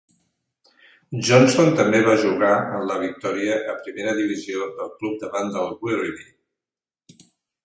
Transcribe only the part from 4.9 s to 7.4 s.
club davant del Werribee.